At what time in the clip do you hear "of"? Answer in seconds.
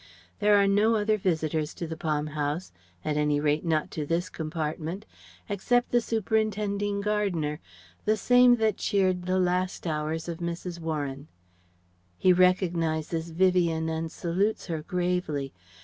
10.27-10.39